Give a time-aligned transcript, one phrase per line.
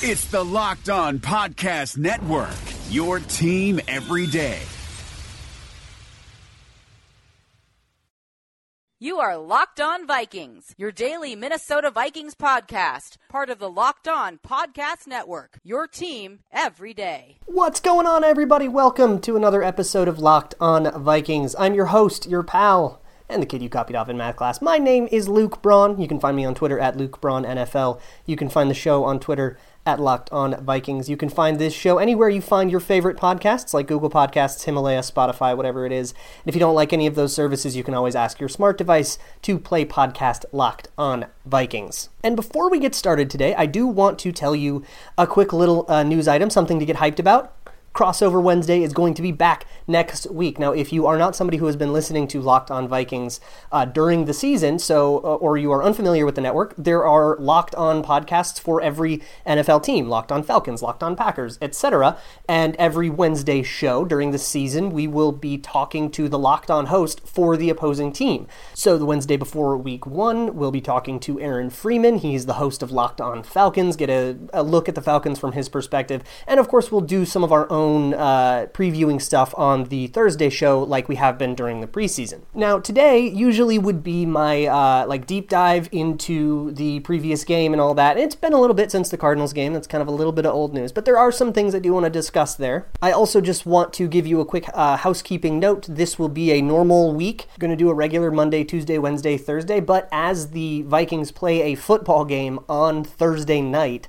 [0.00, 2.54] It's the Locked On Podcast Network,
[2.88, 4.60] your team every day.
[9.00, 14.38] You are Locked On Vikings, your daily Minnesota Vikings podcast, part of the Locked On
[14.38, 17.38] Podcast Network, your team every day.
[17.46, 18.68] What's going on, everybody?
[18.68, 21.56] Welcome to another episode of Locked On Vikings.
[21.58, 24.62] I'm your host, your pal, and the kid you copied off in math class.
[24.62, 26.00] My name is Luke Braun.
[26.00, 28.00] You can find me on Twitter at Luke Braun NFL.
[28.26, 29.58] You can find the show on Twitter
[29.88, 31.08] at Locked On Vikings.
[31.08, 35.00] You can find this show anywhere you find your favorite podcasts, like Google Podcasts, Himalaya,
[35.00, 36.10] Spotify, whatever it is.
[36.10, 38.76] And if you don't like any of those services, you can always ask your smart
[38.76, 42.10] device to play podcast Locked On Vikings.
[42.22, 44.84] And before we get started today, I do want to tell you
[45.16, 47.54] a quick little uh, news item, something to get hyped about.
[47.98, 50.56] Crossover Wednesday is going to be back next week.
[50.60, 53.40] Now, if you are not somebody who has been listening to Locked On Vikings
[53.72, 57.36] uh, during the season, so uh, or you are unfamiliar with the network, there are
[57.38, 62.16] Locked On podcasts for every NFL team: Locked On Falcons, Locked On Packers, etc.
[62.48, 66.86] And every Wednesday show during the season, we will be talking to the Locked On
[66.86, 68.46] host for the opposing team.
[68.74, 72.18] So the Wednesday before Week One, we'll be talking to Aaron Freeman.
[72.18, 73.96] He's the host of Locked On Falcons.
[73.96, 77.24] Get a, a look at the Falcons from his perspective, and of course, we'll do
[77.24, 81.38] some of our own own uh, previewing stuff on the Thursday show, like we have
[81.38, 82.40] been during the preseason.
[82.54, 87.80] Now, today usually would be my uh, like deep dive into the previous game and
[87.80, 88.18] all that.
[88.18, 89.72] It's been a little bit since the Cardinals game.
[89.72, 91.78] That's kind of a little bit of old news, but there are some things I
[91.78, 92.86] do want to discuss there.
[93.00, 95.86] I also just want to give you a quick uh, housekeeping note.
[95.88, 97.46] This will be a normal week.
[97.54, 101.62] I'm going to do a regular Monday, Tuesday, Wednesday, Thursday, but as the Vikings play
[101.62, 104.08] a football game on Thursday night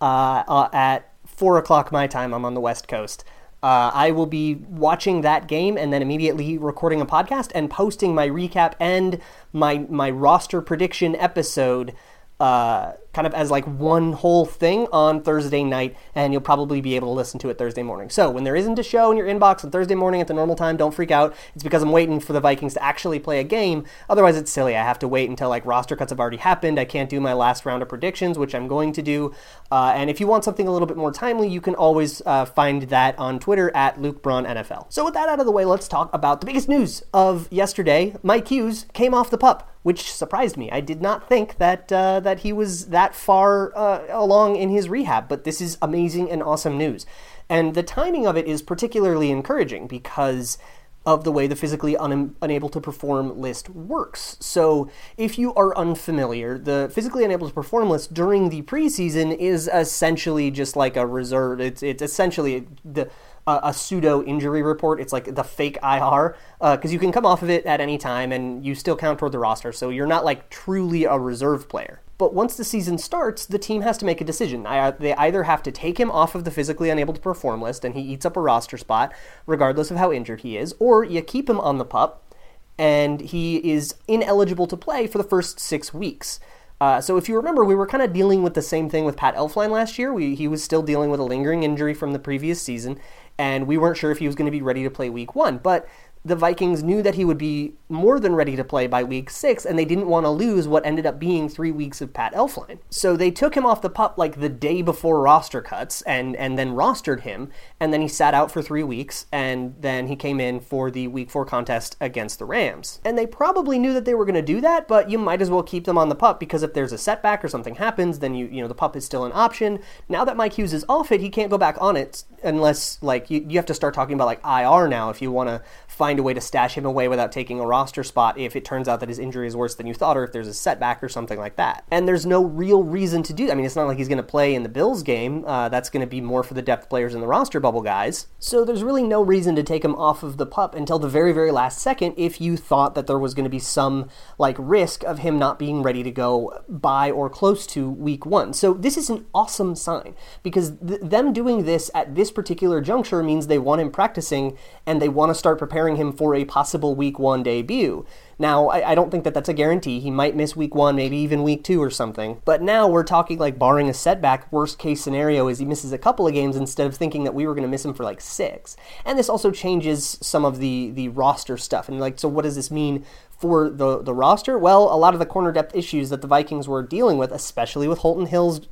[0.00, 1.09] uh, uh, at
[1.40, 2.34] four o'clock my time.
[2.34, 3.24] I'm on the West Coast.
[3.62, 8.14] Uh, I will be watching that game and then immediately recording a podcast and posting
[8.14, 9.18] my recap and
[9.50, 11.94] my my roster prediction episode
[12.40, 16.96] uh, kind of as like one whole thing on Thursday night, and you'll probably be
[16.96, 18.10] able to listen to it Thursday morning.
[18.10, 20.56] So when there isn't a show in your inbox on Thursday morning at the normal
[20.56, 21.34] time, don't freak out.
[21.54, 23.84] It's because I'm waiting for the Vikings to actually play a game.
[24.08, 24.76] Otherwise, it's silly.
[24.76, 26.78] I have to wait until like roster cuts have already happened.
[26.78, 29.34] I can't do my last round of predictions, which I'm going to do.
[29.70, 32.44] Uh, and if you want something a little bit more timely, you can always uh,
[32.44, 34.86] find that on Twitter at Luke Braun NFL.
[34.88, 38.14] So with that out of the way, let's talk about the biggest news of yesterday.
[38.22, 40.70] Mike Hughes came off the pup which surprised me.
[40.70, 44.88] I did not think that uh, that he was that far uh, along in his
[44.88, 47.06] rehab, but this is amazing and awesome news.
[47.48, 50.58] And the timing of it is particularly encouraging because
[51.06, 54.36] of the way the physically un- unable to perform list works.
[54.40, 59.68] So, if you are unfamiliar, the physically unable to perform list during the preseason is
[59.72, 61.60] essentially just like a reserve.
[61.60, 63.10] It's it's essentially the
[63.46, 65.00] a, a pseudo injury report.
[65.00, 67.98] It's like the fake IR because uh, you can come off of it at any
[67.98, 69.72] time and you still count toward the roster.
[69.72, 72.00] So you're not like truly a reserve player.
[72.20, 74.66] But once the season starts, the team has to make a decision.
[74.66, 77.82] I, they either have to take him off of the physically unable to perform list
[77.82, 79.14] and he eats up a roster spot,
[79.46, 82.34] regardless of how injured he is, or you keep him on the pup
[82.78, 86.40] and he is ineligible to play for the first six weeks.
[86.78, 89.16] Uh, so if you remember, we were kind of dealing with the same thing with
[89.16, 90.12] Pat Elflein last year.
[90.12, 92.98] We, he was still dealing with a lingering injury from the previous season,
[93.38, 95.56] and we weren't sure if he was going to be ready to play week one.
[95.56, 95.88] But
[96.24, 99.64] the Vikings knew that he would be more than ready to play by week six,
[99.64, 102.78] and they didn't want to lose what ended up being three weeks of Pat Elflein.
[102.90, 106.58] So they took him off the pup like the day before roster cuts and, and
[106.58, 110.40] then rostered him, and then he sat out for three weeks, and then he came
[110.40, 113.00] in for the week four contest against the Rams.
[113.04, 115.50] And they probably knew that they were going to do that, but you might as
[115.50, 118.34] well keep them on the pup because if there's a setback or something happens, then
[118.34, 119.80] you you know the pup is still an option.
[120.08, 123.30] Now that Mike Hughes is off it, he can't go back on it unless like
[123.30, 126.09] you, you have to start talking about like IR now if you want to find
[126.18, 129.00] a way to stash him away without taking a roster spot if it turns out
[129.00, 131.38] that his injury is worse than you thought or if there's a setback or something
[131.38, 131.84] like that.
[131.90, 133.52] And there's no real reason to do that.
[133.52, 135.44] I mean, it's not like he's going to play in the Bills game.
[135.46, 138.26] Uh, that's going to be more for the depth players and the roster bubble guys.
[138.38, 141.32] So there's really no reason to take him off of the pup until the very,
[141.32, 145.02] very last second if you thought that there was going to be some like risk
[145.04, 148.52] of him not being ready to go by or close to week one.
[148.52, 153.22] So this is an awesome sign because th- them doing this at this particular juncture
[153.22, 154.56] means they want him practicing
[154.86, 158.06] and they want to start preparing him for a possible week one debut.
[158.40, 160.00] Now, I, I, don't think that that's a guarantee.
[160.00, 162.40] He might miss week one, maybe even week two or something.
[162.46, 165.98] But now we're talking like barring a setback, worst case scenario is he misses a
[165.98, 168.22] couple of games instead of thinking that we were going to miss him for like
[168.22, 168.76] six.
[169.04, 171.86] And this also changes some of the the roster stuff.
[171.90, 174.58] And like, so what does this mean for the the roster?
[174.58, 177.88] Well, a lot of the corner depth issues that the Vikings were dealing with, especially
[177.88, 178.62] with Holton Hill's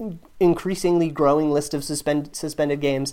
[0.41, 3.13] increasingly growing list of suspend, suspended games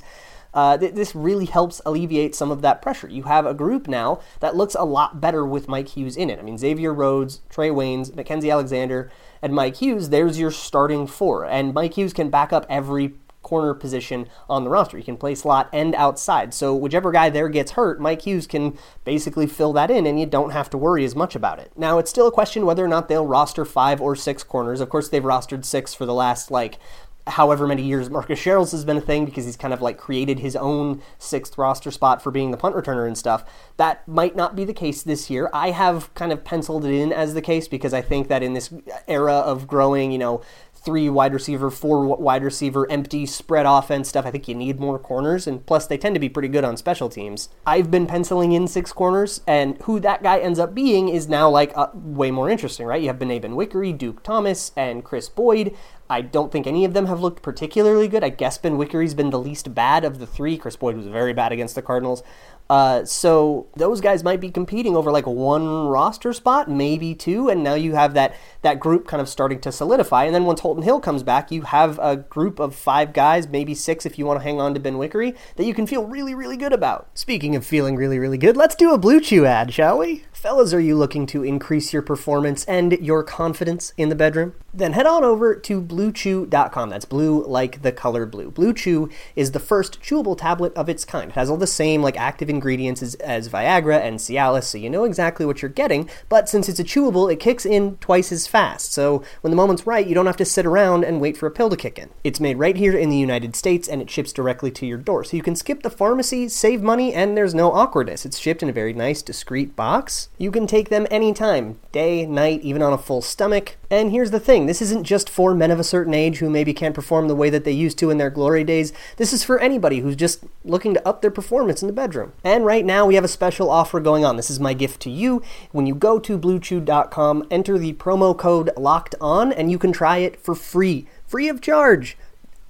[0.56, 3.10] uh, th- this really helps alleviate some of that pressure.
[3.10, 6.40] You have a group now that looks a lot better with Mike Hughes in it.
[6.40, 9.12] I mean, Xavier Rhodes, Trae Waynes, Mackensie Alexander,
[9.42, 11.46] and Mike Hughes, there's your starting four.
[11.46, 13.16] And Mike Hughes can back up every
[13.46, 14.98] corner position on the roster.
[14.98, 16.52] He can play slot and outside.
[16.52, 20.26] So whichever guy there gets hurt, Mike Hughes can basically fill that in and you
[20.26, 21.72] don't have to worry as much about it.
[21.78, 24.82] Now, it's still a question whether or not they'll roster five or six corners.
[24.82, 26.80] Of course, they've rostered six for the last like
[27.28, 30.40] however many years Marcus Sherels has been a thing because he's kind of like created
[30.40, 33.44] his own sixth roster spot for being the punt returner and stuff.
[33.78, 35.50] That might not be the case this year.
[35.54, 38.54] I have kind of penciled it in as the case because I think that in
[38.54, 38.74] this
[39.08, 40.42] era of growing, you know,
[40.86, 44.26] three wide receiver, four wide receiver, empty spread offense stuff.
[44.26, 46.78] I think you need more corners, and plus they tend to be pretty good on
[46.78, 47.50] special teams.
[47.66, 51.50] I've been penciling in six corners, and who that guy ends up being is now
[51.50, 53.02] like uh, way more interesting, right?
[53.02, 55.76] You have Bené Benwikere, Duke Thomas, and Chris Boyd.
[56.10, 58.24] I don't think any of them have looked particularly good.
[58.24, 60.58] I guess Benwikere's been the least bad of the three.
[60.58, 62.22] Chris Boyd was very bad against the Cardinals.
[62.70, 67.64] Uh, so those guys might be competing over like one roster spot, maybe two, and
[67.64, 70.24] now you have that that group kind of starting to solidify.
[70.24, 73.76] And then once Holton Hill comes back, you have a group of five guys, maybe
[73.76, 76.58] six if you want to hang on to Benwikere, that you can feel really, really
[76.58, 77.08] good about.
[77.14, 80.24] Speaking of feeling really, really good, let's do a Blue Chew ad, shall we?
[80.32, 84.54] Fellas, are you looking to increase your performance and your confidence in the bedroom?
[84.74, 86.90] Then head on over to bluechew.com.
[86.90, 88.52] That's blue like the color blue.
[88.52, 91.32] Blue Chew is the first chewable tablet of its kind.
[91.32, 94.90] It has all the same like active ingredients as, as Viagra and Cialis, so you
[94.90, 98.48] know exactly what you're getting, but since it's a chewable, it kicks in twice as
[98.48, 98.92] fast.
[98.92, 101.52] So when the moment's right, you don't have to sit around and wait for a
[101.52, 102.10] pill to kick in.
[102.24, 105.24] It's made right here in the United States and it ships directly to your door.
[105.24, 108.26] So you can skip the pharmacy, save money, and there's no awkwardness.
[108.26, 110.30] It's shipped in a very nice, discreet box.
[110.38, 113.78] You can take them anytime, day, night, even on a full stomach.
[113.90, 116.74] And here's the thing this isn't just for men of a certain age who maybe
[116.74, 118.94] can't perform the way that they used to in their glory days.
[119.18, 122.34] This is for anybody who's just looking to up their performance in the bedroom.
[122.46, 124.38] And right now, we have a special offer going on.
[124.38, 125.42] This is my gift to you.
[125.72, 130.20] When you go to bluechew.com, enter the promo code locked on, and you can try
[130.20, 132.16] it for free, free of charge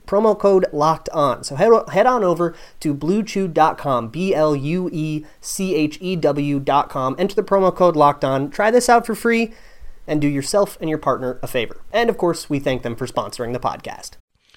[0.06, 1.44] promo code locked on.
[1.44, 7.16] So head, head on over to bluechew.com, B L U E C H E W.com.
[7.18, 8.50] Enter the promo code locked on.
[8.50, 9.54] Try this out for free
[10.07, 11.81] and do yourself and your partner a favor.
[11.92, 14.12] And of course, we thank them for sponsoring the podcast.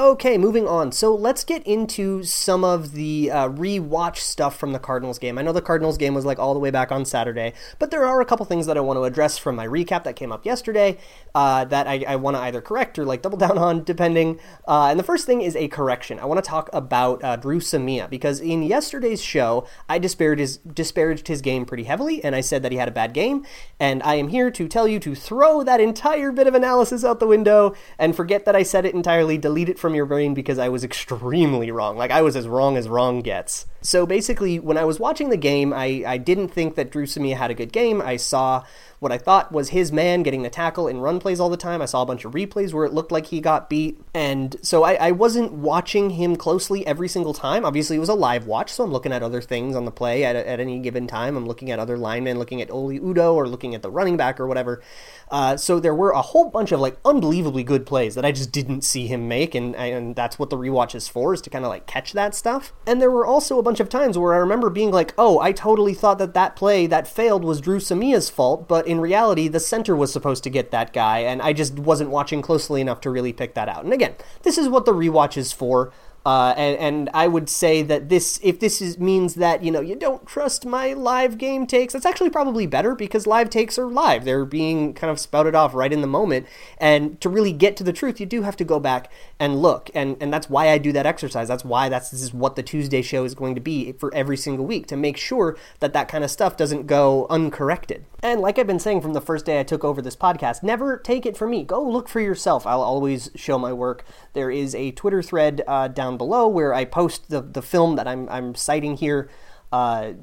[0.00, 0.92] Okay, moving on.
[0.92, 5.36] So let's get into some of the uh, rewatch stuff from the Cardinals game.
[5.36, 8.06] I know the Cardinals game was like all the way back on Saturday, but there
[8.06, 10.46] are a couple things that I want to address from my recap that came up
[10.46, 10.96] yesterday
[11.34, 14.40] uh, that I, I want to either correct or like double down on, depending.
[14.66, 16.18] Uh, and the first thing is a correction.
[16.18, 20.56] I want to talk about uh, Dru Samia because in yesterday's show, I disparaged his,
[20.56, 23.44] disparaged his game pretty heavily, and I said that he had a bad game.
[23.78, 27.20] And I am here to tell you to throw that entire bit of analysis out
[27.20, 30.58] the window and forget that I said it entirely, delete it from your brain because
[30.58, 31.96] I was extremely wrong.
[31.96, 33.66] Like I was as wrong as wrong gets.
[33.82, 37.36] So basically, when I was watching the game, I, I didn't think that Dru Samia
[37.36, 38.00] had a good game.
[38.00, 38.64] I saw
[39.00, 41.80] what I thought was his man getting the tackle in run plays all the time.
[41.80, 43.98] I saw a bunch of replays where it looked like he got beat.
[44.12, 47.64] And so I, I wasn't watching him closely every single time.
[47.64, 50.24] Obviously, it was a live watch, so I'm looking at other things on the play
[50.24, 51.36] at, at any given time.
[51.36, 54.38] I'm looking at other linemen, looking at Oli Udoh or looking at the running back
[54.38, 54.82] or whatever.
[55.30, 58.52] Uh, so there were a whole bunch of like unbelievably good plays that I just
[58.52, 61.64] didn't see him make, and and that's what the rewatch is for, is to kind
[61.64, 62.72] of like catch that stuff.
[62.86, 65.52] And there were also a bunch of times where I remember being like, oh, I
[65.52, 69.60] totally thought that that play that failed was Dru Samia's fault, but in reality, the
[69.60, 73.10] center was supposed to get that guy, and I just wasn't watching closely enough to
[73.10, 73.84] really pick that out.
[73.84, 75.92] And again, this is what the rewatch is for.
[76.26, 79.80] Uh, and, and I would say that this, if this is, means that you know
[79.80, 83.86] you don't trust my live game takes, that's actually probably better because live takes are
[83.86, 84.24] live.
[84.24, 86.46] They're being kind of spouted off right in the moment,
[86.76, 89.88] and to really get to the truth, you do have to go back and look,
[89.94, 91.48] and and that's why I do that exercise.
[91.48, 94.36] That's why that's this is what the Tuesday show is going to be for every
[94.36, 98.04] single week to make sure that that kind of stuff doesn't go uncorrected.
[98.22, 100.98] And like I've been saying from the first day I took over this podcast, never
[100.98, 101.64] take it from me.
[101.64, 102.66] Go look for yourself.
[102.66, 104.04] I'll always show my work.
[104.34, 108.06] There is a Twitter thread uh, down below where I post the, the film that
[108.06, 109.28] I'm, I'm citing here
[109.72, 110.14] uh,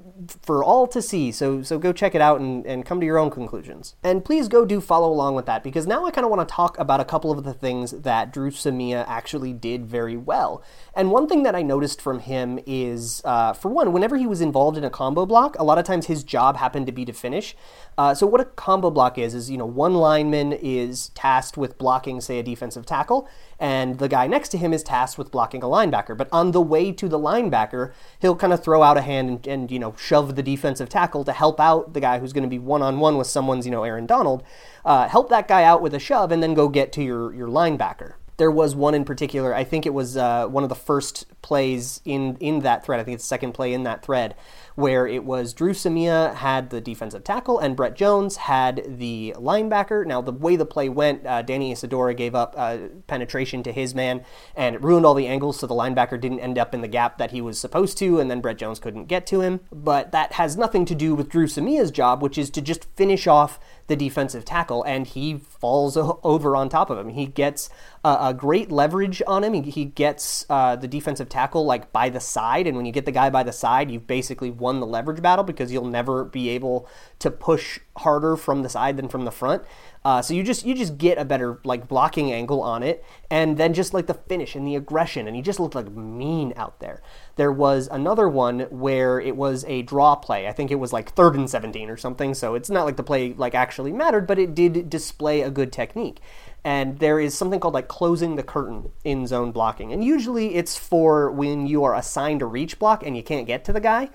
[0.41, 1.31] for all to see.
[1.31, 3.95] So so go check it out and, and come to your own conclusions.
[4.03, 6.53] And please go do follow along with that because now I kind of want to
[6.53, 10.61] talk about a couple of the things that Dru Samia actually did very well.
[10.93, 14.41] And one thing that I noticed from him is, uh, for one, whenever he was
[14.41, 17.13] involved in a combo block, a lot of times his job happened to be to
[17.13, 17.55] finish.
[17.97, 21.77] Uh, so what a combo block is is you know one lineman is tasked with
[21.77, 23.29] blocking, say, a defensive tackle,
[23.59, 26.15] and the guy next to him is tasked with blocking a linebacker.
[26.15, 29.47] But on the way to the linebacker, he'll kind of throw out a hand and,
[29.47, 32.49] and you know shove the defensive tackle to help out the guy who's going to
[32.49, 34.43] be one on one with someone's you know Aaron Donald.
[34.85, 37.47] Uh, help that guy out with a shove, and then go get to your your
[37.47, 39.53] linebacker there was one in particular.
[39.53, 42.99] I think it was uh, one of the first plays in in that thread.
[42.99, 44.35] I think it's the second play in that thread
[44.77, 50.05] where it was Dru Samia had the defensive tackle and Brett Jones had the linebacker.
[50.05, 53.95] Now, the way the play went, uh, Danny Isidora gave up uh, penetration to his
[53.95, 54.23] man
[54.55, 57.17] and it ruined all the angles, so the linebacker didn't end up in the gap
[57.17, 59.61] that he was supposed to, and then Brett Jones couldn't get to him.
[59.71, 63.25] But that has nothing to do with Dru Samia's job, which is to just finish
[63.25, 67.09] off the defensive tackle, and he falls over on top of him.
[67.09, 67.69] He gets
[68.03, 69.53] uh, a great leverage on him.
[69.53, 73.05] He, he gets uh, the defensive tackle like by the side, and when you get
[73.05, 76.49] the guy by the side, you've basically won the leverage battle because you'll never be
[76.49, 76.87] able
[77.19, 79.63] to push harder from the side than from the front.
[80.05, 83.57] Uh, so you just you just get a better like blocking angle on it, and
[83.57, 86.79] then just like the finish and the aggression, and he just looked like mean out
[86.79, 87.01] there.
[87.35, 90.47] There was another one where it was a draw play.
[90.47, 92.33] I think it was like third and seventeen or something.
[92.33, 95.73] So it's not like the play like actually mattered, but it did display a good
[95.73, 96.21] technique.
[96.63, 100.77] And there is something called like closing the curtain in zone blocking, and usually it's
[100.77, 104.09] for when you are assigned a reach block and you can't get to the guy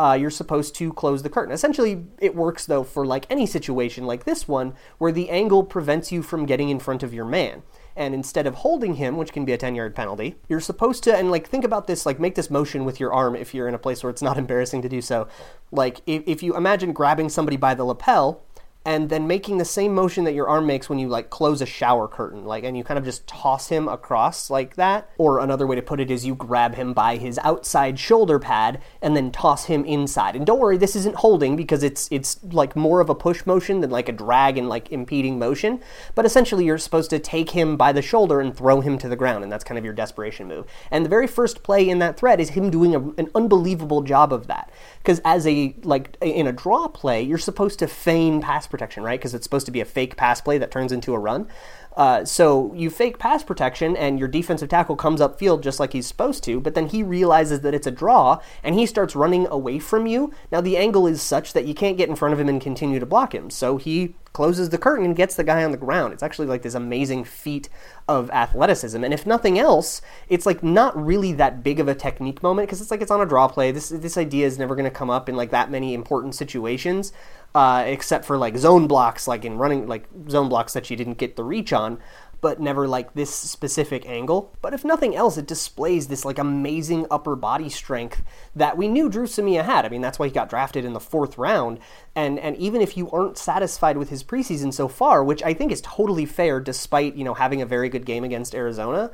[0.00, 1.52] uh, you're supposed to close the curtain.
[1.52, 6.12] Essentially, it works though for like any situation like this one where the angle prevents
[6.12, 7.62] you from getting in front of your man.
[7.96, 11.16] And instead of holding him, which can be a 10 yard penalty, you're supposed to,
[11.16, 13.74] and like think about this, like make this motion with your arm if you're in
[13.74, 15.26] a place where it's not embarrassing to do so.
[15.72, 18.44] Like if, if you imagine grabbing somebody by the lapel
[18.88, 21.66] and then making the same motion that your arm makes when you like close a
[21.66, 25.10] shower curtain like and you kind of just toss him across like that.
[25.18, 28.80] Or another way to put it is you grab him by his outside shoulder pad
[29.02, 30.36] and then toss him inside.
[30.36, 33.80] And don't worry this isn't holding because it's it's like more of a push motion
[33.80, 35.82] than like a drag and like impeding motion.
[36.14, 39.16] But essentially you're supposed to take him by the shoulder and throw him to the
[39.16, 40.64] ground and that's kind of your desperation move.
[40.90, 44.32] And the very first play in that thread is him doing a, an unbelievable job
[44.32, 44.70] of that
[45.08, 49.18] because as a like in a draw play you're supposed to feign pass protection, right?
[49.18, 51.48] Because it's supposed to be a fake pass play that turns into a run.
[51.96, 55.94] Uh, so you fake pass protection, and your defensive tackle comes up field just like
[55.94, 59.46] he's supposed to, but then he realizes that it's a draw, and he starts running
[59.46, 60.30] away from you.
[60.52, 63.00] Now the angle is such that you can't get in front of him and continue
[63.00, 63.48] to block him.
[63.48, 66.12] So he closes the curtain and gets the guy on the ground.
[66.12, 67.68] It's actually like this amazing feat
[68.06, 69.02] of athleticism.
[69.02, 72.80] And if nothing else, it's like not really that big of a technique moment because
[72.80, 73.72] it's like it's on a draw play.
[73.72, 77.12] This this idea is never going to come up in like that many important situations
[77.54, 81.18] uh, except for like zone blocks, like in running, like zone blocks that you didn't
[81.18, 81.98] get the reach on,
[82.40, 84.56] but never like this specific angle.
[84.62, 88.22] But if nothing else, it displays this like amazing upper body strength
[88.54, 89.84] that we knew Dru Samia had.
[89.84, 91.78] I mean, that's why he got drafted in the fourth round.
[92.14, 95.72] And and even if you aren't satisfied with his preseason so far, which I think
[95.72, 99.10] is totally fair, despite you know having a very good game against Arizona,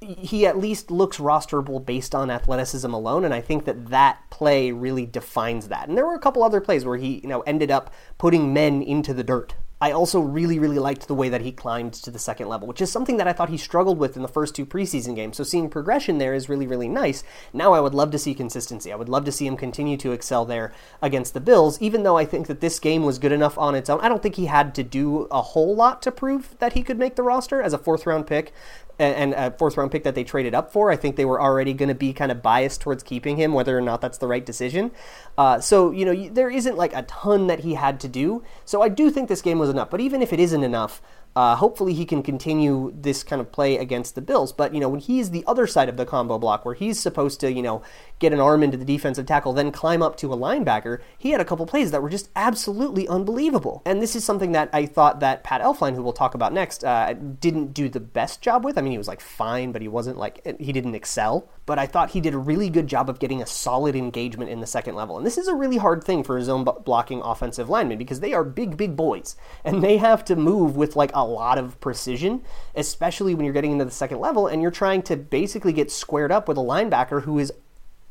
[0.00, 4.70] he at least looks rosterable based on athleticism alone, and I think that that play
[4.70, 5.88] really defines that.
[5.88, 8.82] And there were a couple other plays where he, you know, ended up putting men
[8.82, 9.54] into the dirt.
[9.78, 12.80] I also really, really liked the way that he climbed to the second level, which
[12.80, 15.36] is something that I thought he struggled with in the first two preseason games.
[15.36, 17.22] So seeing progression there is really, really nice.
[17.52, 18.90] Now I would love to see consistency.
[18.90, 22.16] I would love to see him continue to excel there against the Bills, even though
[22.16, 24.00] I think that this game was good enough on its own.
[24.00, 26.98] I don't think he had to do a whole lot to prove that he could
[26.98, 28.54] make the roster as a fourth round pick
[28.98, 30.90] and a fourth round pick that they traded up for.
[30.90, 33.76] I think they were already going to be kind of biased towards keeping him, whether
[33.76, 34.90] or not that's the right decision.
[35.36, 38.42] Uh, so, you know, there isn't like a ton that he had to do.
[38.64, 39.90] So I do think this game was enough.
[39.90, 41.02] But even if it isn't enough,
[41.36, 44.52] Uh, hopefully, he can continue this kind of play against the Bills.
[44.52, 47.38] But, you know, when he's the other side of the combo block where he's supposed
[47.40, 47.82] to, you know,
[48.18, 51.40] get an arm into the defensive tackle, then climb up to a linebacker, he had
[51.40, 53.82] a couple plays that were just absolutely unbelievable.
[53.84, 56.82] And this is something that I thought that Pat Elflein, who we'll talk about next,
[56.82, 58.78] uh, didn't do the best job with.
[58.78, 61.50] I mean, he was like fine, but he wasn't like, he didn't excel.
[61.66, 64.60] But I thought he did a really good job of getting a solid engagement in
[64.60, 65.18] the second level.
[65.18, 68.32] And this is a really hard thing for a zone blocking offensive lineman because they
[68.32, 69.36] are big, big boys.
[69.64, 72.42] And they have to move with like a lot of precision,
[72.74, 76.32] especially when you're getting into the second level and you're trying to basically get squared
[76.32, 77.52] up with a linebacker who is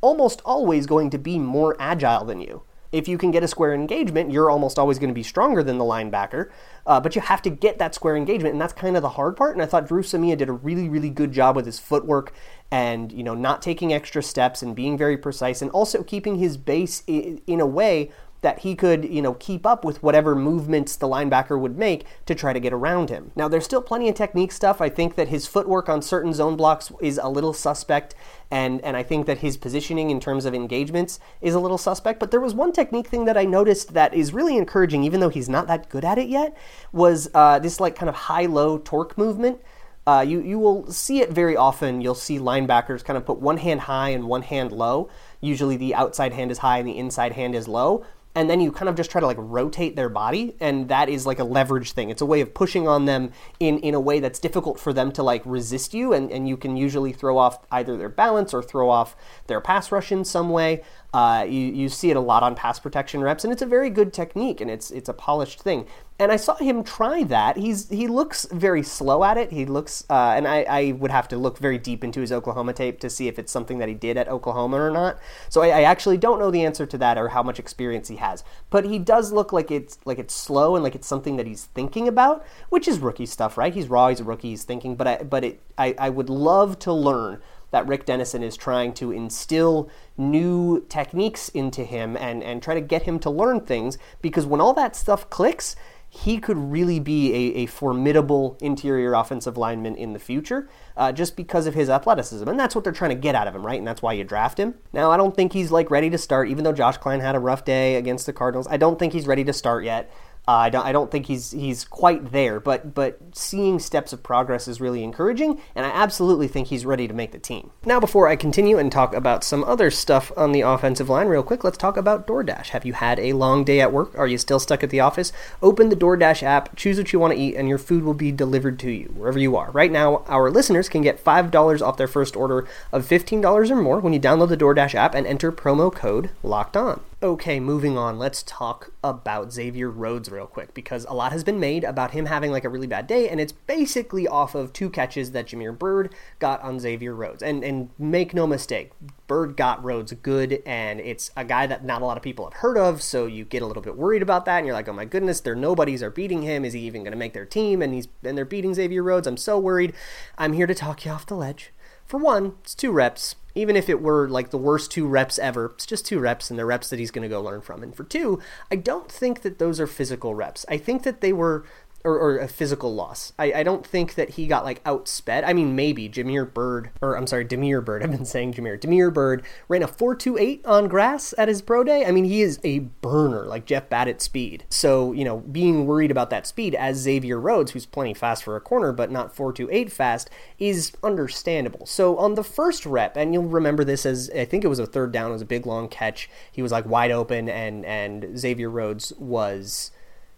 [0.02, 2.62] almost always going to be more agile than you.
[2.92, 5.78] If you can get a square engagement, you're almost always going to be stronger than
[5.78, 6.50] the linebacker,
[6.86, 9.36] uh, but you have to get that square engagement, and that's kind of the hard
[9.36, 9.54] part.
[9.54, 12.34] And I thought Dru Samia did a really, really good job with his footwork
[12.72, 16.56] and you know not taking extra steps and being very precise, and also keeping his
[16.56, 18.12] base in a way
[18.46, 22.36] that he could, you know, keep up with whatever movements the linebacker would make to
[22.36, 23.32] try to get around him.
[23.36, 24.80] Now, there's still plenty of technique stuff.
[24.80, 28.14] I think that his footwork on certain zone blocks is a little suspect,
[28.52, 32.20] and and I think that his positioning in terms of engagements is a little suspect.
[32.20, 35.30] But there was one technique thing that I noticed that is really encouraging, even though
[35.30, 36.56] he's not that good at it yet,
[36.92, 39.60] was uh, this like kind of high-low torque movement.
[40.06, 42.00] Uh, you you will see it very often.
[42.00, 45.10] You'll see linebackers kind of put one hand high and one hand low.
[45.42, 48.06] Usually the outside hand is high and the inside hand is low
[48.36, 51.26] and then you kind of just try to like rotate their body and that is
[51.26, 52.10] like a leverage thing.
[52.10, 55.12] It's a way of pushing on them in in a way that's difficult for them
[55.14, 58.62] to like resist you and, and you can usually throw off either their balance or
[58.62, 59.16] throw off
[59.48, 60.84] their pass rush in some way
[61.16, 63.90] uh, you, you see it a lot on pass protection reps, and it's a very
[63.90, 65.88] good technique, and it's it's a polished thing.
[66.20, 67.56] And I saw him try that.
[67.56, 69.50] He's he looks very slow at it.
[69.50, 72.74] He looks, uh, and I, I would have to look very deep into his Oklahoma
[72.74, 75.18] tape to see if it's something that he did at Oklahoma or not.
[75.48, 78.18] So I, I actually don't know the answer to that or how much experience he
[78.18, 78.44] has.
[78.70, 81.64] But he does look like it's like it's slow and like it's something that he's
[81.64, 83.74] thinking about, which is rookie stuff, right?
[83.74, 84.98] He's raw, he's a rookie, he's thinking.
[84.98, 87.42] But I but it I, I would love to learn
[87.72, 92.82] that Rick Dennison is trying to instill new techniques into him and, and try to
[92.82, 95.76] get him to learn things because when all that stuff clicks,
[96.16, 101.36] he could really be a, a formidable interior offensive lineman in the future uh, just
[101.36, 102.48] because of his athleticism.
[102.48, 103.78] And that's what they're trying to get out of him, right?
[103.78, 104.76] And that's why you draft him.
[104.94, 107.40] Now, I don't think he's like ready to start, even though Josh Kline had a
[107.40, 108.66] rough day against the Cardinals.
[108.70, 110.10] I don't think he's ready to start yet.
[110.48, 114.22] Uh, I don't I don't think he's he's quite there, but but seeing steps of
[114.22, 117.72] progress is really encouraging, and I absolutely think he's ready to make the team.
[117.86, 121.42] Now, before I continue and talk about some other stuff on the offensive line, real
[121.42, 122.68] quick, let's talk about DoorDash.
[122.70, 124.18] Have you had a long day at work?
[124.18, 125.32] Are you still stuck at the office?
[125.62, 128.32] Open the DoorDash app, choose what you want to eat, and your food will be
[128.32, 129.72] delivered to you wherever you are.
[129.72, 133.72] Right now, our listeners can get five dollars off their first order of fifteen dollars
[133.72, 137.02] or more when you download the DoorDash app and enter promo code Locked On.
[137.24, 138.20] Okay, moving on.
[138.20, 142.26] Let's talk about Xavier Rhodes real quick because a lot has been made about him
[142.26, 145.78] having like a really bad day, and it's basically off of two catches that Jahmyr
[145.78, 147.42] Byrd got on Xavier Rhodes.
[147.42, 148.92] And and make no mistake,
[149.28, 152.60] Byrd got Rhodes good, and it's a guy that not a lot of people have
[152.60, 154.94] heard of, so you get a little bit worried about that, and you're like, oh
[154.94, 156.66] my goodness, their nobodies are beating him.
[156.66, 157.82] Is he even going to make their team?
[157.82, 159.26] And he's and they're beating Xavier Rhodes.
[159.26, 159.94] I'm so worried.
[160.38, 161.72] I'm here to talk you off the ledge.
[162.06, 165.72] For one, it's two reps even if it were like the worst two reps ever,
[165.74, 167.82] it's just two reps and the reps that he's going to go learn from.
[167.82, 168.40] And for two,
[168.70, 170.66] I don't think that those are physical reps.
[170.68, 171.64] I think that they were
[172.06, 173.34] or, or a physical loss.
[173.40, 175.44] I, I don't think that he got like outsped.
[175.46, 178.04] I mean, maybe Jahmyr Byrd, or I'm sorry, Damiere Byrd.
[178.04, 178.80] I've been saying Jahmyr.
[178.80, 182.06] Damiere Byrd ran a 4.28 on grass at his pro day.
[182.06, 184.66] I mean, he is a burner, like Jeff Badet speed.
[184.70, 188.56] So, you know, being worried about that speed as Xavier Rhodes, who's plenty fast for
[188.56, 191.88] a corner, but not 4.28 fast, is understandable.
[191.88, 194.86] So on the first rep, and you'll remember this as I think it was a
[194.86, 196.30] third down, it was a big long catch.
[196.52, 199.92] He was like wide open, and and Xavier Rhodes was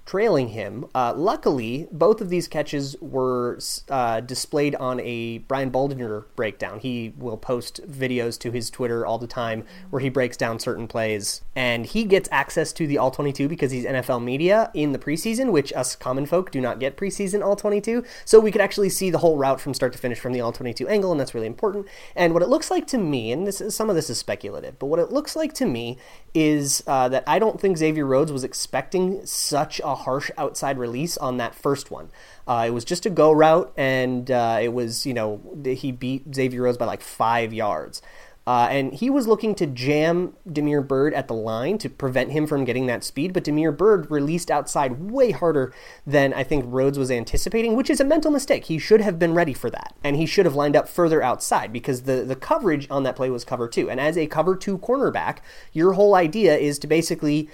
[0.07, 0.85] trailing him.
[0.95, 6.79] Uh, luckily, both of these catches were uh, displayed on a Brian Baldinger breakdown.
[6.79, 10.87] He will post videos to his Twitter all the time where he breaks down certain
[10.87, 14.99] plays, and he gets access to the All 22 because he's NFL media in the
[14.99, 18.05] preseason, which us common folk do not get preseason All 22.
[18.23, 20.53] So we could actually see the whole route from start to finish from the All
[20.53, 21.85] 22 angle, and that's really important.
[22.15, 24.79] And what it looks like to me, and this is, some of this is speculative,
[24.79, 25.97] but what it looks like to me
[26.33, 31.17] is uh, that I don't think Xavier Rhodes was expecting such a harsh outside release
[31.17, 32.09] on that first one.
[32.47, 36.33] Uh, it was just a go route, and uh, it was, you know, he beat
[36.33, 38.01] Xavier Rhodes by like five yards.
[38.47, 42.47] Uh, and he was looking to jam Damiere Byrd at the line to prevent him
[42.47, 45.73] from getting that speed, but Damiere Byrd released outside way harder
[46.05, 48.63] than I think Rhodes was anticipating, which is a mental mistake.
[48.63, 51.73] He should have been ready for that, and he should have lined up further outside
[51.73, 53.89] because the, the coverage on that play was cover two.
[53.89, 55.39] And as a cover two cornerback,
[55.73, 57.49] your whole idea is to basically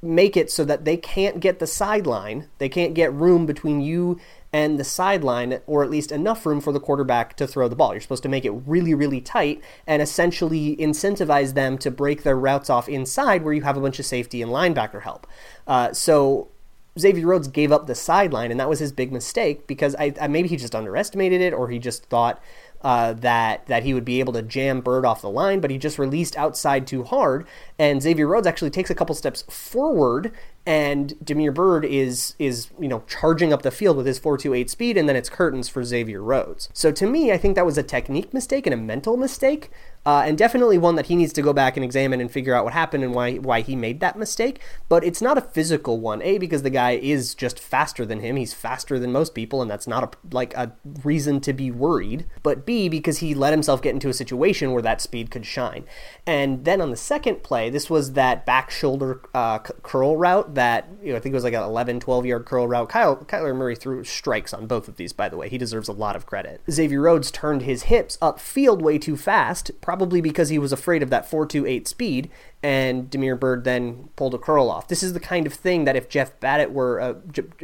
[0.00, 2.48] make it so that they can't get the sideline.
[2.58, 4.20] They can't get room between you
[4.52, 7.92] and the sideline, or at least enough room for the quarterback to throw the ball.
[7.92, 12.36] You're supposed to make it really, really tight and essentially incentivize them to break their
[12.36, 15.26] routes off inside where you have a bunch of safety and linebacker help.
[15.66, 16.48] Uh, so
[16.98, 20.28] Xavier Rhodes gave up the sideline, and that was his big mistake because I, I
[20.28, 22.42] maybe he just underestimated it, or he just thought
[22.82, 25.78] uh, that that he would be able to jam Byrd off the line, but he
[25.78, 27.46] just released outside too hard,
[27.78, 30.32] and Xavier Rhodes actually takes a couple steps forward
[30.68, 34.98] and Damiere Byrd is is you know charging up the field with his 428 speed
[34.98, 36.68] and then it's curtains for Xavier Rhodes.
[36.74, 39.70] So to me, I think that was a technique mistake and a mental mistake
[40.08, 42.64] uh, and definitely one that he needs to go back and examine and figure out
[42.64, 44.58] what happened and why why he made that mistake.
[44.88, 46.22] But it's not a physical one.
[46.22, 48.36] A because the guy is just faster than him.
[48.36, 50.72] He's faster than most people, and that's not a like a
[51.04, 52.24] reason to be worried.
[52.42, 55.84] But B because he let himself get into a situation where that speed could shine.
[56.26, 60.88] And then on the second play, this was that back shoulder uh, curl route that
[61.00, 62.88] you know I think it was like an 11, 12 yard curl route.
[62.88, 65.12] Kyle Kyler Murray threw strikes on both of these.
[65.12, 66.60] By the way, he deserves a lot of credit.
[66.70, 69.70] Xavier Rhodes turned his hips upfield way too fast.
[69.80, 74.38] Probably because he was afraid of that 428 speed, and Damiere Byrd then pulled a
[74.38, 74.88] curl off.
[74.88, 77.10] This is the kind of thing that if Jeff Badet were a,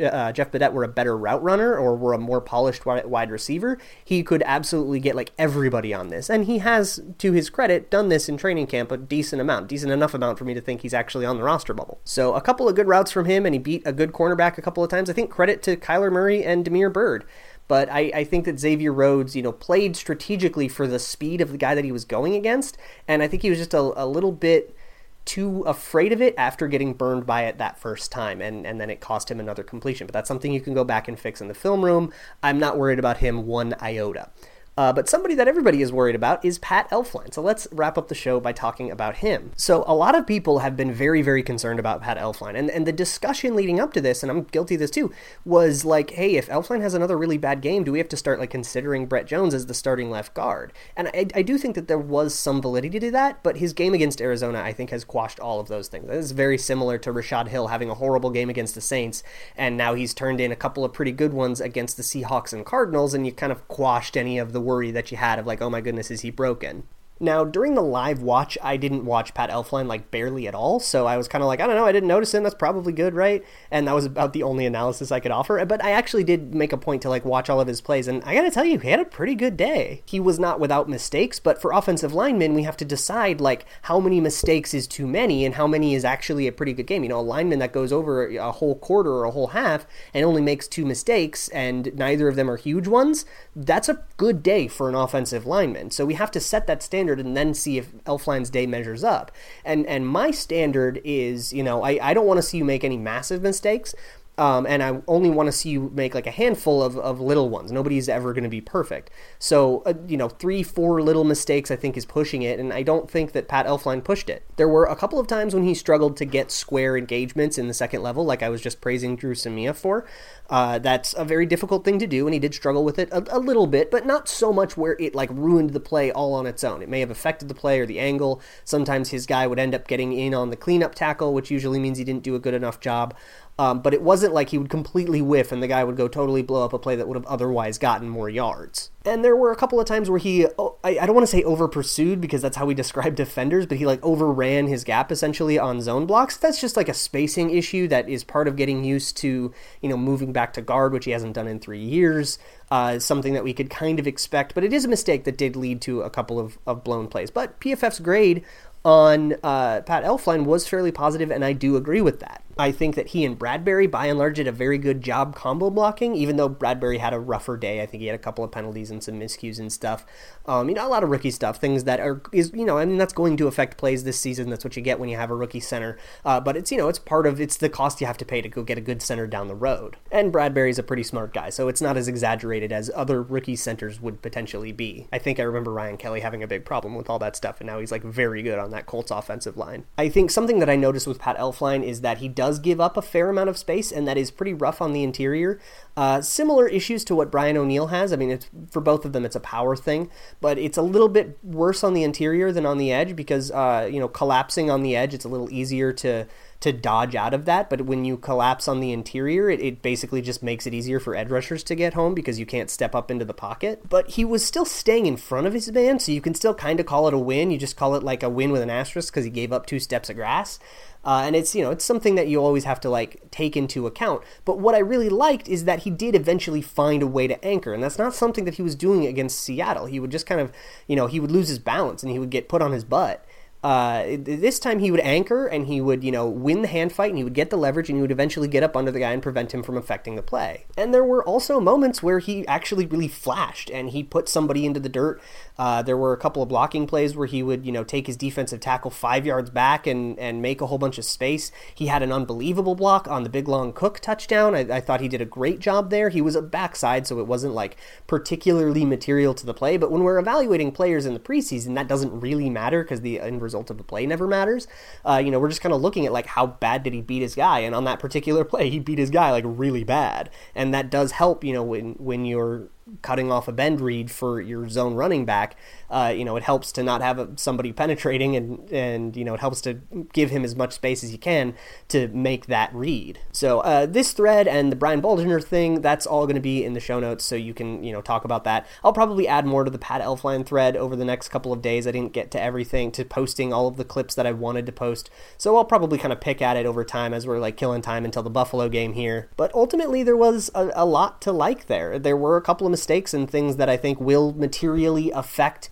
[0.05, 3.77] uh, Jeff Badet were a better route runner or were a more polished wide receiver,
[4.05, 6.31] he could absolutely get like everybody on this.
[6.31, 9.91] And he has, to his credit, done this in training camp a decent amount, decent
[9.91, 12.01] enough amount for me to think he's actually on the roster bubble.
[12.05, 14.63] So a couple of good routes from him, and he beat a good cornerback a
[14.63, 15.11] couple of times.
[15.11, 17.25] I think credit to Kyler Murray and Damiere Byrd.
[17.67, 21.51] But I, I think that Xavier Rhodes, you know, played strategically for the speed of
[21.51, 22.77] the guy that he was going against,
[23.09, 24.77] and I think he was just a, a little bit
[25.25, 28.91] too afraid of it after getting burned by it that first time and, and then
[28.91, 30.07] it cost him another completion.
[30.07, 32.13] But that's something you can go back and fix in the film room.
[32.43, 34.31] I'm not worried about him one iota
[34.77, 37.33] uh, but somebody that everybody is worried about is Pat Elflein.
[37.33, 39.53] So let's wrap up the show by talking about him.
[39.57, 42.57] So a lot of people have been very, very concerned about Pat Elflein.
[42.57, 45.13] And, and the discussion leading up to this, and I'm guilty of this too,
[45.45, 48.41] was like, hey, if Elflein has another really bad game, do we have to start
[48.41, 50.73] like considering Brett Jones as the starting left guard?
[50.97, 53.95] And I, I do think that there was some validity to that, but his game
[53.95, 56.09] against Arizona, I think, has quashed all of those things.
[56.09, 59.23] This is very similar to Rashod Hill having a horrible game against the Saints,
[59.57, 62.67] and now he's turned in a couple of pretty good ones against the Seahawks and
[62.67, 65.63] Cardinals, and you kind of quashed any of the worry that you had of like,
[65.63, 66.85] oh my goodness, is he broken?
[67.21, 71.07] Now, during the live watch, I didn't watch Pat Elflein like barely at all, so
[71.07, 72.43] I was kind of like, I don't know, I didn't notice him.
[72.43, 73.45] That's probably good, right?
[73.71, 75.65] And that was about the only analysis I could offer.
[75.65, 78.23] But I actually did make a point to like watch all of his plays, and
[78.25, 80.03] I gotta tell you, he had a pretty good day.
[80.07, 84.01] He was not without mistakes, but for offensive linemen, we have to decide like how
[84.01, 87.05] many mistakes is too many and how many is actually a pretty good game.
[87.05, 90.25] You know, a lineman that goes over a whole quarter or a whole half and
[90.25, 93.25] only makes two mistakes, and neither of them are huge ones,
[93.55, 95.93] that's a good day for an offensive lineman.
[95.93, 99.05] So we have to set that standard standard and then see if Elflein's day measures
[99.05, 99.31] up.
[99.65, 102.85] And and my standard is, you know, I, I don't want to see you make
[102.85, 103.95] any massive mistakes,
[104.37, 107.49] um, and I only want to see you make like a handful of, of little
[107.49, 107.71] ones.
[107.71, 109.11] Nobody's ever going to be perfect.
[109.39, 112.83] So, uh, you know, three, four little mistakes I think is pushing it, and I
[112.83, 114.45] don't think that Pat Elflein pushed it.
[114.57, 117.75] There were a couple of times when he struggled to get square engagements in the
[117.75, 120.05] second level, like I was just praising Dru Samia for.
[120.51, 123.37] Uh, that's a very difficult thing to do, and he did struggle with it a,
[123.37, 126.47] a little bit, but not so much where it like ruined the play all on
[126.47, 126.83] its own.
[126.83, 128.43] It may have affected the play or the angle.
[128.65, 131.99] Sometimes his guy would end up getting in on the cleanup tackle, which usually means
[131.99, 133.15] he didn't do a good enough job.
[133.57, 136.43] Um, but it wasn't like he would completely whiff and the guy would go totally
[136.43, 138.91] blow up a play that would have otherwise gotten more yards.
[139.05, 141.31] And there were a couple of times where he, oh, I, I don't want to
[141.31, 145.13] say over pursued because that's how we describe defenders, but he like overran his gap
[145.13, 146.37] essentially on zone blocks.
[146.37, 149.97] That's just like a spacing issue that is part of getting used to, you know,
[149.97, 152.39] moving back to guard, which he hasn't done in three years.
[152.73, 155.55] Uh, something that we could kind of expect, but it is a mistake that did
[155.55, 157.31] lead to a couple of, of blown plays.
[157.31, 158.43] But PFF's grade
[158.85, 162.44] on uh, Pat Elflein was fairly positive, and I do agree with that.
[162.59, 165.71] I think that he and Bradbury, by and large, did a very good job combo
[165.71, 167.83] blocking, even though Bradbury had a rougher day.
[167.83, 170.05] I think he had a couple of penalties and some miscues and stuff.
[170.47, 172.85] Um, you know, a lot of rookie stuff, things that are, is, you know, I
[172.85, 174.51] mean, that's going to affect plays this season.
[174.51, 175.99] That's what you get when you have a rookie center.
[176.25, 178.43] Uh, but it's, you know, it's part of, it's the cost you have to pay
[178.43, 179.97] to go get a good center down the road.
[180.13, 184.01] And Bradbury's a pretty smart guy, so it's not as exaggerated as other rookie centers
[184.01, 185.09] would potentially be.
[185.13, 187.67] I think I remember Ryan Kelly having a big problem with all that stuff, and
[187.67, 189.85] now he's like very good on that Colts offensive line.
[189.97, 192.97] I think something that I noticed with Pat Elflein is that he does give up
[192.97, 195.61] a fair amount of space, and that is pretty rough on the interior.
[195.97, 198.13] Uh, similar issues to what Brian O'Neill has.
[198.13, 201.09] I mean, it's for both of them, it's a power thing, but it's a little
[201.09, 204.83] bit worse on the interior than on the edge because uh, you know collapsing on
[204.83, 206.27] the edge, it's a little easier to
[206.65, 207.69] to dodge out of that.
[207.69, 211.15] But when you collapse on the interior, it, it, basically just makes it easier for
[211.15, 213.83] edge rushers to get home because you can't step up into the pocket.
[213.87, 216.81] But he was still staying in front of his man, so you can still kind
[216.81, 217.51] of call it a win.
[217.51, 219.79] You just call it like a win with an asterisk because he gave up two
[219.79, 220.59] steps of grass.
[221.05, 223.87] Uh, and it's you know it's something that you always have to like take into
[223.87, 224.23] account.
[224.47, 227.75] But what I really liked is that he did eventually find a way to anchor,
[227.75, 229.85] and that's not something that he was doing against Seattle.
[229.85, 230.51] He would just kind of
[230.87, 233.23] you know he would lose his balance and he would get put on his butt.
[233.65, 237.09] Uh, this time he would anchor and he would, you know, win the hand fight
[237.09, 239.11] and he would get the leverage and he would eventually get up under the guy
[239.11, 240.67] and prevent him from affecting the play.
[240.77, 244.81] And there were also moments where he actually really flashed and he put somebody into
[244.81, 245.19] the dirt.
[245.57, 248.19] Uh, there were a couple of blocking plays where he would, you know, take his
[248.19, 251.51] defensive tackle five yards back and, and make a whole bunch of space.
[251.75, 254.55] He had an unbelievable block on the big long Cook touchdown.
[254.55, 256.11] I, I thought he did a great job there.
[256.11, 259.79] He was a backside, so it wasn't like particularly material to the play.
[259.79, 263.41] But when we're evaluating players in the preseason, that doesn't really matter because the end
[263.41, 264.67] result result of the play never matters.
[265.05, 267.23] Uh, you know, we're just kind of looking at like how bad did he beat
[267.23, 270.75] his guy, and on that particular play, he beat his guy like really bad, and
[270.75, 271.45] that does help.
[271.45, 272.69] You know, when when you're
[273.03, 275.57] cutting off a bend read for your zone running back,
[275.91, 279.41] uh, you know, it helps to not have somebody penetrating and, and, you know, it
[279.41, 279.75] helps to
[280.13, 281.55] give him as much space as you can
[281.89, 283.19] to make that read.
[283.33, 286.75] So uh, this thread and the Brian Baldinger thing, that's all going to be in
[286.75, 288.67] the show notes so you can, you know, talk about that.
[288.83, 291.87] I'll probably add more to the Pat Elflein thread over the next couple of days.
[291.87, 294.73] I didn't get to everything, to posting all of the clips that I wanted to
[294.73, 295.11] post.
[295.39, 298.05] So I'll probably kind of pick at it over time as we're like killing time
[298.05, 299.31] until the Buffalo game here.
[299.37, 301.99] But ultimately, there was a, a lot to like there.
[301.99, 305.71] There were a couple of mistakes and things that I think will materially affect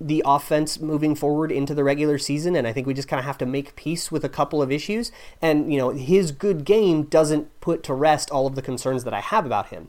[0.00, 3.24] the offense moving forward into the regular season and I think we just kind of
[3.24, 7.04] have to make peace with a couple of issues and you know his good game
[7.04, 9.88] doesn't put to rest all of the concerns that I have about him.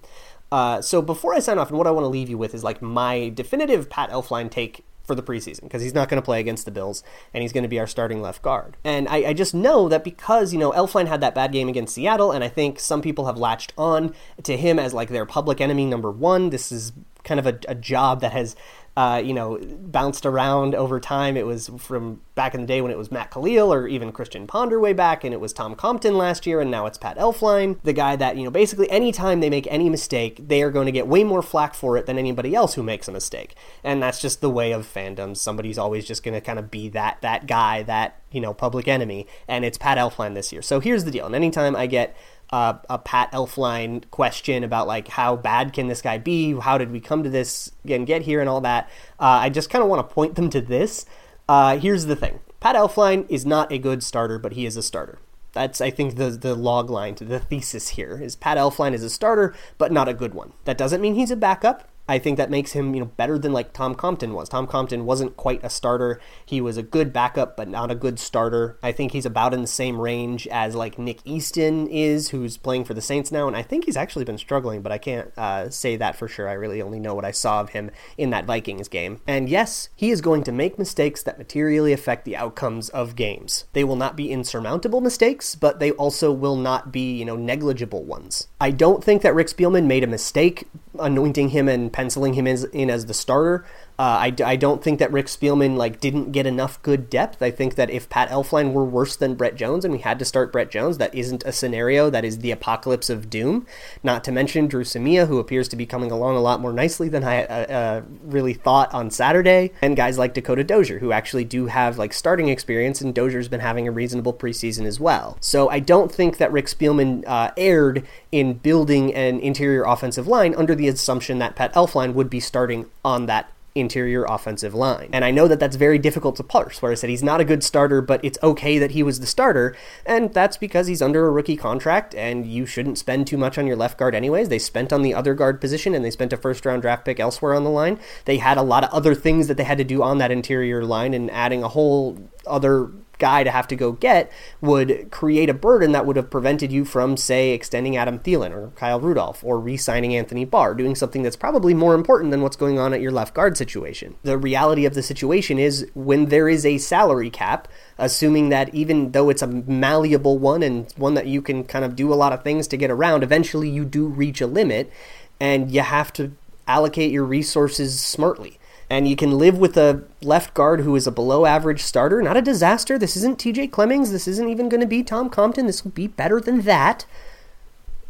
[0.49, 2.63] Uh, so before I sign off and what I want to leave you with is
[2.63, 6.39] like my definitive Pat Elflein take for the preseason because he's not going to play
[6.39, 7.01] against the Bills
[7.33, 8.77] and he's going to be our starting left guard.
[8.83, 11.95] And I, I, just know that because, you know, Elflein had that bad game against
[11.95, 15.61] Seattle and I think some people have latched on to him as like their public
[15.61, 16.49] enemy number one.
[16.49, 16.91] This is
[17.27, 18.55] kind of a, a job that has
[18.97, 21.37] uh, you know, bounced around over time.
[21.37, 24.47] It was from back in the day when it was Matt Kalil or even Christian
[24.47, 27.79] Ponder way back, and it was Tom Compton last year, and now it's Pat Elflein,
[27.83, 30.91] the guy that, you know, basically anytime they make any mistake, they are going to
[30.91, 33.53] get way more flack for it than anybody else who makes a mistake.
[33.83, 35.37] And that's just the way of fandoms.
[35.37, 38.87] Somebody's always just going to kind of be that that guy, that, you know, public
[38.87, 40.63] enemy, and it's Pat Elflein this year.
[40.63, 41.27] So here's the deal.
[41.27, 42.17] And anytime I get
[42.51, 46.57] uh, a Pat Elflein question about like how bad can this guy be?
[46.59, 48.89] How did we come to this and get here and all that?
[49.19, 51.05] Uh, I just kind of want to point them to this.
[51.49, 54.83] Uh, here's the thing: Pat Elflein is not a good starter, but he is a
[54.83, 55.19] starter.
[55.53, 59.03] That's I think the the log line to the thesis here is Pat Elflein is
[59.03, 60.53] a starter, but not a good one.
[60.65, 61.89] That doesn't mean he's a backup.
[62.07, 64.49] I think that makes him, you know, better than like Tom Compton was.
[64.49, 66.19] Tom Compton wasn't quite a starter.
[66.45, 68.77] He was a good backup, but not a good starter.
[68.81, 72.85] I think he's about in the same range as like Nick Easton is, who's playing
[72.85, 75.69] for the Saints now, and I think he's actually been struggling, but I can't uh,
[75.69, 76.47] say that for sure.
[76.47, 79.21] I really only know what I saw of him in that Vikings game.
[79.27, 83.65] And yes, he is going to make mistakes that materially affect the outcomes of games.
[83.73, 88.03] They will not be insurmountable mistakes, but they also will not be, you know, negligible
[88.03, 88.47] ones.
[88.59, 90.67] I don't think that Rick Spielman made a mistake
[90.99, 93.65] anointing him and penciling him in as the starter.
[93.99, 97.41] Uh, I, I don't think that Rick Spielman like didn't get enough good depth.
[97.41, 100.25] I think that if Pat Elflein were worse than Brett Jones and we had to
[100.25, 103.65] start Brett Jones, that isn't a scenario that is the apocalypse of doom.
[104.03, 107.09] Not to mention Dru Samia, who appears to be coming along a lot more nicely
[107.09, 111.45] than I uh, uh, really thought on Saturday, and guys like Dakota Dozier, who actually
[111.45, 115.37] do have like starting experience, and Dozier's been having a reasonable preseason as well.
[115.41, 120.53] So I don't think that Rick Spielman uh, erred in building an interior offensive line
[120.53, 125.09] under the assumption that Pat Elflein would be starting on that interior offensive line.
[125.13, 127.45] And I know that that's very difficult to parse, where I said he's not a
[127.45, 129.75] good starter, but it's okay that he was the starter.
[130.05, 133.67] And that's because he's under a rookie contract, and you shouldn't spend too much on
[133.67, 134.49] your left guard anyways.
[134.49, 137.19] They spent on the other guard position, and they spent a first round draft pick
[137.19, 137.99] elsewhere on the line.
[138.25, 140.83] They had a lot of other things that they had to do on that interior
[140.83, 145.53] line, and adding a whole other guy to have to go get would create a
[145.53, 149.59] burden that would have prevented you from, say, extending Adam Thielen or Kyle Rudolph or
[149.59, 153.01] re signing Anthony Barr, doing something that's probably more important than what's going on at
[153.01, 154.15] your left guard situation.
[154.23, 159.11] The reality of the situation is when there is a salary cap, assuming that even
[159.11, 162.33] though it's a malleable one and one that you can kind of do a lot
[162.33, 164.91] of things to get around, eventually you do reach a limit
[165.39, 166.31] and you have to
[166.67, 171.11] allocate your resources smartly and you can live with a left guard who is a
[171.11, 172.21] below average starter.
[172.21, 172.97] Not a disaster.
[172.97, 174.11] This isn't TJ Clemmings.
[174.11, 175.67] This isn't even going to be Tom Compton.
[175.67, 177.05] This will be better than that.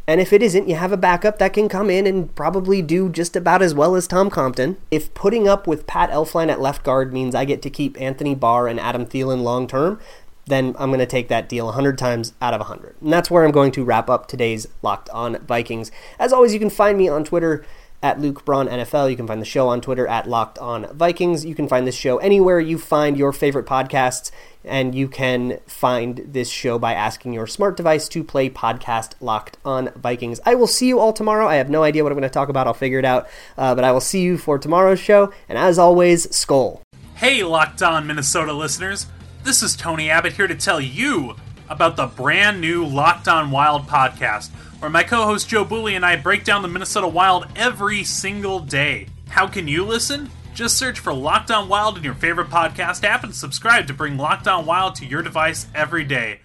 [0.06, 3.10] And if it isn't, you have a backup that can come in and probably do
[3.10, 4.78] just about as well as Tom Compton.
[4.90, 8.34] If putting up with Pat Elflein at left guard means I get to keep Anthony
[8.34, 10.00] Barr and Adam Thielen long term,
[10.46, 12.96] then I'm going to take that deal 100 times out of 100.
[13.02, 15.90] And that's where I'm going to wrap up today's Locked On Vikings.
[16.18, 17.66] As always, you can find me on Twitter
[18.02, 19.10] at Luke Braun NFL.
[19.10, 21.44] You can find the show on Twitter at Locked On Vikings.
[21.44, 24.30] You can find this show anywhere you find your favorite podcasts,
[24.64, 29.58] and you can find this show by asking your smart device to play podcast Locked
[29.64, 30.40] On Vikings.
[30.44, 31.48] I will see you all tomorrow.
[31.48, 32.66] I have no idea what I'm going to talk about.
[32.66, 35.32] I'll figure it out, uh, but I will see you for tomorrow's show.
[35.48, 36.80] And as always, Skol.
[37.16, 39.06] Hey, Locked On Minnesota listeners.
[39.42, 41.36] This is Tony Abbott here to tell you
[41.68, 44.50] about the brand new Locked On Wild podcast,
[44.80, 48.60] where my co host Joe Booley and I break down the Minnesota Wild every single
[48.60, 49.06] day.
[49.28, 50.30] How can you listen?
[50.54, 54.16] Just search for Locked On Wild in your favorite podcast app and subscribe to bring
[54.16, 56.40] Locked On Wild to your device every day.